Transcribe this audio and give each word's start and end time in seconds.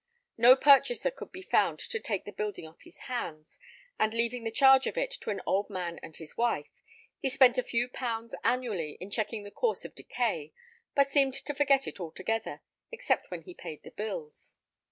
No 0.35 0.55
purchaser 0.55 1.11
could 1.11 1.31
be 1.31 1.43
found 1.43 1.77
to 1.77 1.99
take 1.99 2.25
the 2.25 2.31
building 2.31 2.67
off 2.67 2.81
his 2.81 2.97
hands; 3.01 3.59
and 3.99 4.15
leaving 4.15 4.43
the 4.43 4.49
charge 4.49 4.87
of 4.87 4.97
it 4.97 5.11
to 5.21 5.29
an 5.29 5.41
old 5.45 5.69
man 5.69 5.99
and 6.01 6.17
his 6.17 6.35
wife, 6.35 6.71
he 7.19 7.29
spent 7.29 7.59
a 7.59 7.63
few 7.63 7.87
pounds 7.87 8.33
annually 8.43 8.97
in 8.99 9.11
checking 9.11 9.43
the 9.43 9.51
course 9.51 9.85
of 9.85 9.93
decay, 9.93 10.53
but 10.95 11.05
seemed 11.05 11.35
to 11.35 11.53
forget 11.53 11.87
it 11.87 11.99
altogether, 11.99 12.63
except 12.91 13.29
when 13.29 13.43
he 13.43 13.53
paid 13.53 13.83
the 13.83 13.91
bills. 13.91 14.55